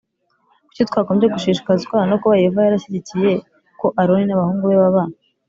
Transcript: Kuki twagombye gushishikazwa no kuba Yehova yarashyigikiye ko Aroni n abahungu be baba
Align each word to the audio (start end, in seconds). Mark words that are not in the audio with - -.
Kuki 0.65 0.81
twagombye 0.89 1.27
gushishikazwa 1.33 1.97
no 2.09 2.15
kuba 2.21 2.39
Yehova 2.41 2.65
yarashyigikiye 2.65 3.31
ko 3.79 3.87
Aroni 4.01 4.23
n 4.27 4.31
abahungu 4.35 4.63
be 4.67 4.77
baba 4.81 5.03